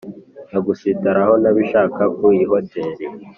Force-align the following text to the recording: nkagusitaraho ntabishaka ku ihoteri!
nkagusitaraho 0.49 1.33
ntabishaka 1.41 2.01
ku 2.17 2.25
ihoteri! 2.43 3.05